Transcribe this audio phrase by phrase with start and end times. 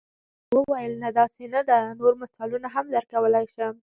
[0.47, 3.75] هغه وویل نه داسې نه ده نور مثالونه هم درکولای شم.